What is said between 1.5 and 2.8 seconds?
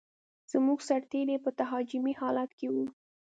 تهاجمي حالت کې و.